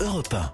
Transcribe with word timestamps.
Europe 0.00 0.32
1. 0.32 0.52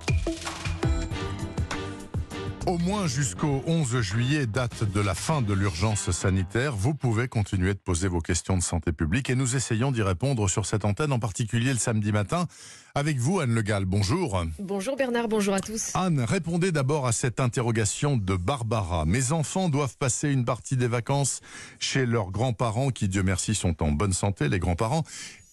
Au 2.66 2.78
moins 2.78 3.06
jusqu'au 3.06 3.62
11 3.66 4.00
juillet, 4.00 4.46
date 4.46 4.90
de 4.90 5.00
la 5.00 5.14
fin 5.14 5.42
de 5.42 5.52
l'urgence 5.52 6.10
sanitaire, 6.12 6.74
vous 6.74 6.94
pouvez 6.94 7.28
continuer 7.28 7.74
de 7.74 7.78
poser 7.78 8.08
vos 8.08 8.20
questions 8.22 8.56
de 8.56 8.62
santé 8.62 8.90
publique 8.92 9.28
et 9.28 9.34
nous 9.34 9.54
essayons 9.54 9.92
d'y 9.92 10.00
répondre 10.00 10.48
sur 10.48 10.64
cette 10.64 10.86
antenne, 10.86 11.12
en 11.12 11.18
particulier 11.18 11.74
le 11.74 11.78
samedi 11.78 12.10
matin. 12.10 12.46
Avec 12.94 13.18
vous, 13.18 13.40
Anne 13.40 13.54
Le 13.54 13.60
Gall, 13.60 13.84
bonjour. 13.84 14.42
Bonjour 14.58 14.96
Bernard, 14.96 15.28
bonjour 15.28 15.52
à 15.52 15.60
tous. 15.60 15.90
Anne, 15.94 16.20
répondez 16.20 16.72
d'abord 16.72 17.06
à 17.06 17.12
cette 17.12 17.38
interrogation 17.38 18.16
de 18.16 18.36
Barbara. 18.36 19.04
Mes 19.04 19.32
enfants 19.32 19.68
doivent 19.68 19.98
passer 19.98 20.30
une 20.30 20.46
partie 20.46 20.78
des 20.78 20.88
vacances 20.88 21.42
chez 21.78 22.06
leurs 22.06 22.30
grands-parents 22.30 22.88
qui, 22.88 23.08
Dieu 23.08 23.22
merci, 23.22 23.54
sont 23.54 23.82
en 23.82 23.92
bonne 23.92 24.14
santé, 24.14 24.48
les 24.48 24.58
grands-parents. 24.58 25.04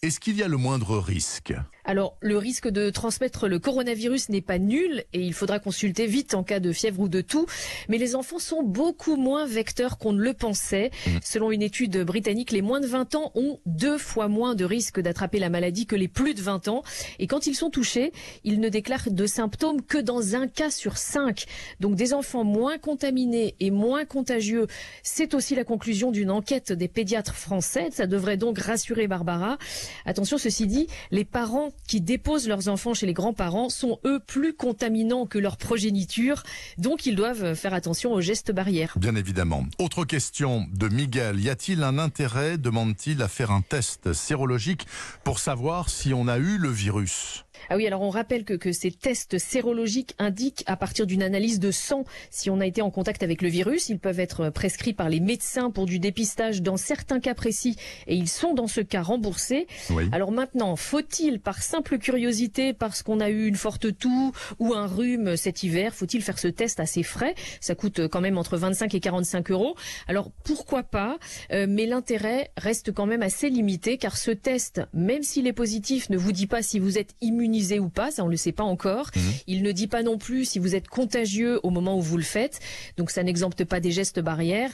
Est-ce 0.04 0.20
qu'il 0.20 0.36
y 0.36 0.42
a 0.42 0.48
le 0.48 0.58
moindre 0.58 0.98
risque? 0.98 1.54
Alors, 1.84 2.18
le 2.22 2.38
risque 2.38 2.68
de 2.68 2.90
transmettre 2.90 3.48
le 3.48 3.60
coronavirus 3.60 4.30
n'est 4.30 4.42
pas 4.42 4.58
nul 4.58 5.04
et 5.14 5.22
il 5.22 5.34
faudra 5.34 5.60
consulter 5.60 6.08
vite 6.08 6.34
en 6.34 6.44
cas 6.44 6.60
de 6.60 6.72
fièvre 6.72 7.02
ou 7.02 7.08
de 7.08 7.22
toux. 7.22 7.46
Mais 7.88 8.00
les 8.00 8.16
enfants 8.16 8.40
sont 8.40 8.64
beaucoup 8.64 9.16
moins 9.16 9.46
vecteurs 9.46 10.00
qu'on 10.00 10.14
ne 10.14 10.22
le 10.22 10.34
pensait. 10.34 10.90
Selon 11.24 11.52
une 11.52 11.62
étude 11.62 11.98
britannique, 12.00 12.52
les 12.52 12.64
moins 12.64 12.80
de 12.80 12.88
20 12.88 13.14
ans 13.14 13.32
ont 13.36 13.60
deux 13.68 14.00
fois 14.00 14.28
moins 14.28 14.56
de 14.56 14.66
risque 14.66 15.00
d'attraper 15.00 15.38
la 15.38 15.50
maladie 15.50 15.86
que 15.86 15.96
les 15.96 16.08
plus 16.08 16.34
de 16.34 16.42
20 16.42 16.68
ans. 16.68 16.82
Et 17.20 17.28
quand 17.28 17.46
ils 17.46 17.56
sont 17.56 17.70
touchés, 17.70 18.12
ils 18.44 18.60
ne 18.60 18.70
déclarent 18.70 19.12
de 19.12 19.26
symptômes 19.28 19.84
que 19.84 20.00
dans 20.00 20.36
un 20.36 20.48
cas 20.48 20.72
sur 20.72 20.98
cinq. 20.98 21.46
Donc 21.80 21.94
des 21.94 22.16
enfants 22.16 22.44
moins 22.44 22.80
contaminés 22.80 23.56
et 23.60 23.70
moins 23.70 24.06
contagieux, 24.06 24.66
c'est 25.04 25.36
aussi 25.36 25.54
la 25.54 25.64
conclusion 25.64 26.10
d'une 26.10 26.32
enquête 26.32 26.72
des 26.72 26.88
pédiatres 26.88 27.36
français. 27.36 27.90
Ça 27.92 28.08
devrait 28.08 28.38
donc 28.38 28.58
rassurer 28.58 29.08
Barbara. 29.08 29.60
Attention, 30.06 30.38
ceci 30.38 30.68
dit, 30.68 30.88
les 31.12 31.26
parents 31.26 31.70
qui 31.88 32.02
déposent 32.02 32.48
leurs 32.48 32.68
enfants 32.68 32.94
chez 32.94 33.06
les 33.06 33.14
grands-parents 33.14 33.70
sont 33.70 34.00
eux 34.06 34.20
plus 34.20 34.54
contaminants 34.54 35.26
que 35.26 35.38
leur 35.38 35.58
progéniture, 35.58 36.44
donc 36.78 37.06
ils 37.06 37.16
doivent 37.16 37.54
faire 37.56 37.74
attention 37.74 38.14
aux 38.14 38.22
gestes 38.22 38.52
barrières. 38.52 38.94
Bien 38.98 39.16
évidemment. 39.16 39.66
Autre 39.80 40.06
question 40.06 40.66
de 40.74 40.88
Miguel. 40.88 41.40
Y 41.40 41.50
a-t-il 41.50 41.84
un 41.84 41.98
intérêt, 41.98 42.58
demande-t-il, 42.58 43.22
à 43.22 43.28
faire 43.28 43.52
un 43.52 43.62
test 43.62 44.14
sérologique 44.14 44.86
pour 45.24 45.40
savoir 45.40 45.90
si 45.90 46.14
on 46.14 46.28
a 46.28 46.38
eu 46.38 46.58
le 46.58 46.70
virus? 46.70 47.46
Ah 47.70 47.78
oui, 47.78 47.88
alors 47.88 48.02
on 48.02 48.10
rappelle 48.10 48.44
que, 48.44 48.54
que 48.54 48.72
ces 48.72 48.92
tests 48.92 49.38
sérologiques 49.38 50.16
indiquent 50.20 50.64
à 50.68 50.76
partir 50.76 51.06
d'une 51.06 51.24
analyse 51.24 51.60
de 51.60 51.72
sang 51.72 52.04
si 52.30 52.50
on 52.50 52.60
a 52.60 52.66
été 52.66 52.82
en 52.82 52.90
contact 52.92 53.24
avec 53.24 53.42
le 53.42 53.50
virus. 53.50 53.90
Ils 53.90 54.00
peuvent 54.00 54.20
être 54.20 54.50
prescrits 54.50 54.94
par 54.94 55.10
les 55.10 55.20
médecins 55.20 55.70
pour 55.72 55.86
du 55.86 56.00
dépistage 56.00 56.62
dans 56.62 56.78
certains 56.78 57.20
cas 57.20 57.34
précis 57.36 57.76
et 58.08 58.16
ils 58.16 58.28
sont 58.30 58.54
dans 58.54 58.68
ce 58.68 58.82
cas 58.82 59.02
remboursés. 59.02 59.68
Oui. 59.90 60.10
Alors 60.12 60.32
maintenant, 60.32 60.76
faut-il, 60.76 61.40
par 61.40 61.62
simple 61.62 61.98
curiosité, 62.00 62.74
parce 62.74 63.04
qu'on 63.04 63.20
a 63.20 63.30
eu 63.30 63.48
une 63.48 63.56
forte 63.56 63.98
toux 63.98 64.32
ou 64.60 64.74
un 64.74 64.88
rhume 64.88 65.38
cet 65.38 65.64
hiver, 65.64 65.94
faut-il 65.94 66.22
faire 66.22 66.40
ce 66.40 66.48
test 66.48 66.80
à 66.80 66.86
ses 66.86 67.04
frais? 67.04 67.36
Ça 67.60 67.76
coûte 67.76 68.08
quand 68.08 68.22
même 68.22 68.38
entre 68.38 68.58
25 68.58 68.94
et 68.96 69.00
45 69.00 69.52
euros. 69.52 69.76
Alors 70.08 70.32
pourquoi 70.44 70.84
pas 70.84 71.18
Euh, 71.52 71.68
Mais 71.70 71.86
l'intérêt 71.86 72.52
reste 72.58 72.92
quand 72.92 73.06
même 73.06 73.22
assez 73.22 73.50
limité 73.50 73.98
car 73.98 74.18
ce 74.18 74.32
test, 74.32 74.82
même 74.94 75.24
s'il 75.24 75.48
est 75.48 75.54
positif, 75.54 76.10
ne 76.10 76.18
vous 76.18 76.32
dit 76.32 76.48
pas 76.48 76.62
si 76.62 76.80
vous 76.80 76.98
êtes 76.98 77.14
immunisé 77.22 77.51
ou 77.80 77.90
pas, 77.90 78.12
ça 78.12 78.24
on 78.24 78.28
le 78.28 78.38
sait 78.38 78.52
pas 78.52 78.64
encore. 78.64 79.12
Il 79.48 79.64
ne 79.64 79.72
dit 79.72 79.88
pas 79.88 80.04
non 80.04 80.18
plus 80.18 80.46
si 80.46 80.60
vous 80.60 80.76
êtes 80.76 80.88
contagieux 80.88 81.60
au 81.64 81.70
moment 81.70 81.98
où 81.98 82.02
vous 82.02 82.18
le 82.18 82.24
faites. 82.24 82.60
Donc 82.98 83.12
ça 83.12 83.24
n'exempte 83.24 83.64
pas 83.66 83.80
des 83.80 83.92
gestes 83.92 84.20
barrières. 84.20 84.72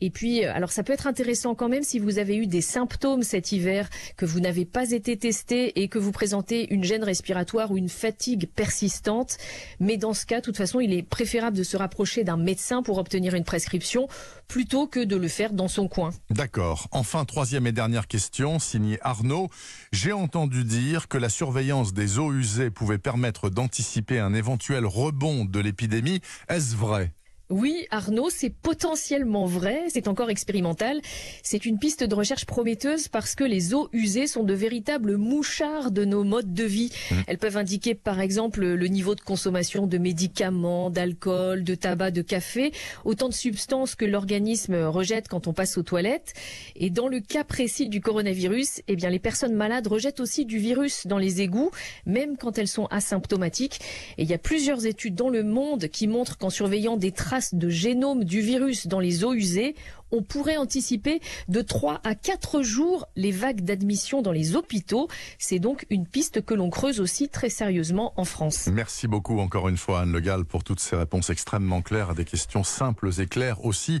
Et 0.00 0.10
puis, 0.10 0.44
euh, 0.44 0.54
alors 0.54 0.72
ça 0.72 0.82
peut 0.82 0.92
être 0.92 1.06
intéressant 1.06 1.54
quand 1.54 1.68
même 1.68 1.82
si 1.82 1.98
vous 1.98 2.18
avez 2.18 2.36
eu 2.36 2.46
des 2.46 2.60
symptômes 2.60 3.22
cet 3.22 3.52
hiver, 3.52 3.88
que 4.16 4.26
vous 4.26 4.40
n'avez 4.40 4.64
pas 4.64 4.90
été 4.90 5.16
testé 5.16 5.82
et 5.82 5.88
que 5.88 5.98
vous 5.98 6.12
présentez 6.12 6.72
une 6.72 6.84
gêne 6.84 7.04
respiratoire 7.04 7.70
ou 7.70 7.76
une 7.76 7.88
fatigue 7.88 8.48
persistante. 8.48 9.36
Mais 9.78 9.96
dans 9.96 10.14
ce 10.14 10.26
cas, 10.26 10.40
de 10.40 10.44
toute 10.44 10.56
façon, 10.56 10.80
il 10.80 10.92
est 10.92 11.02
préférable 11.02 11.56
de 11.56 11.62
se 11.62 11.76
rapprocher 11.76 12.24
d'un 12.24 12.36
médecin 12.36 12.82
pour 12.82 12.98
obtenir 12.98 13.34
une 13.34 13.44
prescription 13.44 14.08
plutôt 14.48 14.86
que 14.86 15.00
de 15.00 15.16
le 15.16 15.28
faire 15.28 15.52
dans 15.52 15.68
son 15.68 15.88
coin. 15.88 16.10
D'accord. 16.30 16.88
Enfin, 16.90 17.24
troisième 17.24 17.66
et 17.66 17.72
dernière 17.72 18.08
question, 18.08 18.58
signée 18.58 18.98
Arnaud. 19.02 19.48
J'ai 19.92 20.12
entendu 20.12 20.64
dire 20.64 21.08
que 21.08 21.18
la 21.18 21.28
surveillance 21.28 21.92
des 21.92 22.18
eaux 22.18 22.32
usées 22.32 22.70
pouvait 22.70 22.98
permettre 22.98 23.50
d'anticiper 23.50 24.18
un 24.18 24.34
éventuel 24.34 24.86
rebond 24.86 25.44
de 25.44 25.60
l'épidémie. 25.60 26.20
Est-ce 26.48 26.74
vrai? 26.74 27.12
Oui, 27.50 27.84
Arnaud, 27.90 28.30
c'est 28.30 28.50
potentiellement 28.50 29.44
vrai, 29.44 29.82
c'est 29.88 30.06
encore 30.06 30.30
expérimental. 30.30 31.00
C'est 31.42 31.66
une 31.66 31.80
piste 31.80 32.04
de 32.04 32.14
recherche 32.14 32.46
prometteuse 32.46 33.08
parce 33.08 33.34
que 33.34 33.42
les 33.42 33.74
eaux 33.74 33.88
usées 33.92 34.28
sont 34.28 34.44
de 34.44 34.54
véritables 34.54 35.16
mouchards 35.16 35.90
de 35.90 36.04
nos 36.04 36.22
modes 36.22 36.54
de 36.54 36.62
vie. 36.62 36.92
Elles 37.26 37.38
peuvent 37.38 37.56
indiquer 37.56 37.96
par 37.96 38.20
exemple 38.20 38.64
le 38.64 38.86
niveau 38.86 39.16
de 39.16 39.20
consommation 39.20 39.88
de 39.88 39.98
médicaments, 39.98 40.90
d'alcool, 40.90 41.64
de 41.64 41.74
tabac, 41.74 42.12
de 42.12 42.22
café, 42.22 42.70
autant 43.04 43.28
de 43.28 43.34
substances 43.34 43.96
que 43.96 44.04
l'organisme 44.04 44.84
rejette 44.84 45.26
quand 45.26 45.48
on 45.48 45.52
passe 45.52 45.76
aux 45.76 45.82
toilettes. 45.82 46.34
Et 46.76 46.88
dans 46.88 47.08
le 47.08 47.18
cas 47.18 47.42
précis 47.42 47.88
du 47.88 48.00
coronavirus, 48.00 48.82
eh 48.86 48.94
bien 48.94 49.10
les 49.10 49.18
personnes 49.18 49.54
malades 49.54 49.88
rejettent 49.88 50.20
aussi 50.20 50.44
du 50.44 50.58
virus 50.58 51.08
dans 51.08 51.18
les 51.18 51.40
égouts, 51.40 51.72
même 52.06 52.36
quand 52.36 52.58
elles 52.58 52.68
sont 52.68 52.86
asymptomatiques. 52.92 53.80
Et 54.18 54.22
il 54.22 54.30
y 54.30 54.34
a 54.34 54.38
plusieurs 54.38 54.86
études 54.86 55.16
dans 55.16 55.30
le 55.30 55.42
monde 55.42 55.88
qui 55.88 56.06
montrent 56.06 56.38
qu'en 56.38 56.50
surveillant 56.50 56.96
des 56.96 57.10
traces 57.40 57.54
de 57.54 57.70
génome 57.70 58.24
du 58.24 58.42
virus 58.42 58.86
dans 58.86 59.00
les 59.00 59.24
eaux 59.24 59.32
usées, 59.32 59.74
on 60.10 60.22
pourrait 60.22 60.58
anticiper 60.58 61.20
de 61.48 61.62
3 61.62 62.00
à 62.04 62.14
4 62.14 62.62
jours 62.62 63.06
les 63.16 63.30
vagues 63.32 63.62
d'admission 63.62 64.20
dans 64.20 64.32
les 64.32 64.56
hôpitaux. 64.56 65.08
C'est 65.38 65.58
donc 65.58 65.86
une 65.88 66.06
piste 66.06 66.44
que 66.44 66.52
l'on 66.52 66.68
creuse 66.68 67.00
aussi 67.00 67.30
très 67.30 67.48
sérieusement 67.48 68.12
en 68.16 68.26
France. 68.26 68.68
Merci 68.70 69.08
beaucoup 69.08 69.38
encore 69.38 69.70
une 69.70 69.78
fois 69.78 70.00
Anne 70.00 70.12
Le 70.12 70.20
Gall 70.20 70.44
pour 70.44 70.64
toutes 70.64 70.80
ces 70.80 70.96
réponses 70.96 71.30
extrêmement 71.30 71.80
claires 71.80 72.10
à 72.10 72.14
des 72.14 72.26
questions 72.26 72.62
simples 72.62 73.08
et 73.18 73.26
claires 73.26 73.64
aussi 73.64 74.00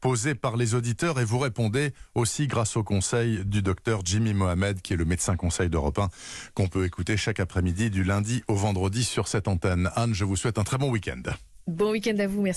posées 0.00 0.34
par 0.34 0.56
les 0.56 0.74
auditeurs 0.74 1.20
et 1.20 1.24
vous 1.24 1.38
répondez 1.38 1.92
aussi 2.14 2.46
grâce 2.46 2.76
au 2.78 2.84
conseil 2.84 3.44
du 3.44 3.60
docteur 3.60 4.00
Jimmy 4.02 4.32
Mohamed 4.32 4.80
qui 4.80 4.94
est 4.94 4.96
le 4.96 5.04
médecin 5.04 5.36
conseil 5.36 5.68
d'Europe 5.68 5.98
1 5.98 6.08
qu'on 6.54 6.68
peut 6.68 6.86
écouter 6.86 7.18
chaque 7.18 7.40
après-midi 7.40 7.90
du 7.90 8.02
lundi 8.02 8.42
au 8.48 8.54
vendredi 8.54 9.04
sur 9.04 9.28
cette 9.28 9.46
antenne. 9.46 9.90
Anne, 9.94 10.14
je 10.14 10.24
vous 10.24 10.36
souhaite 10.36 10.58
un 10.58 10.64
très 10.64 10.78
bon 10.78 10.90
week-end. 10.90 11.22
Bon 11.68 11.90
week-end 11.90 12.16
à 12.18 12.26
vous, 12.26 12.40
merci. 12.40 12.46